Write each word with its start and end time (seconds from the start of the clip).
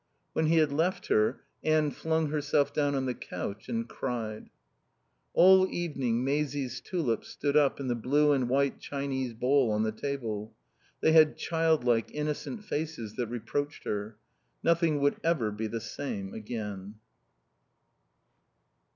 When 0.33 0.47
he 0.47 0.57
had 0.57 0.71
left 0.71 1.09
her 1.09 1.41
Anne 1.63 1.91
flung 1.91 2.29
herself 2.31 2.73
down 2.73 2.95
on 2.95 3.05
the 3.05 3.13
couch 3.13 3.69
and 3.69 3.87
cried. 3.87 4.49
All 5.35 5.67
evening 5.69 6.23
Maisie's 6.23 6.81
tulips 6.81 7.27
stood 7.29 7.55
up 7.55 7.79
in 7.79 7.87
the 7.87 7.93
blue 7.93 8.31
and 8.31 8.49
white 8.49 8.79
Chinese 8.79 9.35
bowl 9.35 9.69
on 9.71 9.83
the 9.83 9.91
table. 9.91 10.55
They 11.01 11.11
had 11.11 11.37
childlike, 11.37 12.09
innocent 12.15 12.63
faces 12.63 13.13
that 13.17 13.27
reproached 13.27 13.83
her. 13.83 14.17
Nothing 14.63 14.99
would 15.01 15.17
ever 15.23 15.51
be 15.51 15.67
the 15.67 15.79
same 15.79 16.33
again. 16.33 16.95